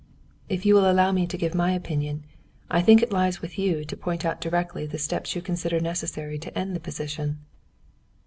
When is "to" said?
1.27-1.37, 3.85-3.95, 6.39-6.57